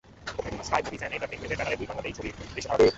Open 0.39 0.55
sky 0.67 0.81
movies 0.85 0.99
and 1.01 1.13
এন্টারটেইনমেন্টের 1.15 1.57
ব্যানারে 1.59 1.79
দুই 1.79 1.87
বাংলাতেই 1.89 2.15
ছবির 2.17 2.33
দৃশ্যধারণ 2.55 2.79
হবে। 2.85 2.89